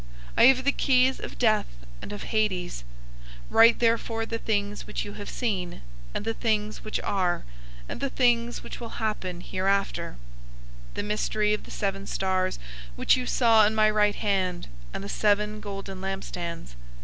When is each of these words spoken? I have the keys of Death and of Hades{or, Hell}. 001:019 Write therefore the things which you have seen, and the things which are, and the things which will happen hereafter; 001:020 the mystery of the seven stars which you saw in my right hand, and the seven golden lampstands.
I 0.35 0.45
have 0.45 0.63
the 0.63 0.71
keys 0.71 1.19
of 1.19 1.37
Death 1.37 1.67
and 2.01 2.11
of 2.11 2.23
Hades{or, 2.23 2.81
Hell}. 2.81 2.89
001:019 3.51 3.51
Write 3.51 3.77
therefore 3.77 4.25
the 4.25 4.39
things 4.39 4.87
which 4.87 5.05
you 5.05 5.13
have 5.13 5.29
seen, 5.29 5.83
and 6.15 6.25
the 6.25 6.33
things 6.33 6.83
which 6.83 6.99
are, 7.01 7.43
and 7.87 8.01
the 8.01 8.09
things 8.09 8.63
which 8.63 8.79
will 8.79 8.97
happen 8.97 9.41
hereafter; 9.41 10.15
001:020 10.95 10.95
the 10.95 11.03
mystery 11.03 11.53
of 11.53 11.65
the 11.65 11.69
seven 11.69 12.07
stars 12.07 12.57
which 12.95 13.15
you 13.15 13.27
saw 13.27 13.63
in 13.63 13.75
my 13.75 13.91
right 13.91 14.15
hand, 14.15 14.67
and 14.91 15.03
the 15.03 15.07
seven 15.07 15.59
golden 15.61 16.01
lampstands. 16.01 16.73